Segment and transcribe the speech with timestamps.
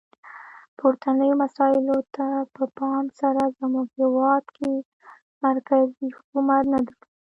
[0.77, 4.71] پورتنیو مسایلو ته په پام سره زموږ هیواد کې
[5.45, 7.09] مرکزي حکومت نه درلود.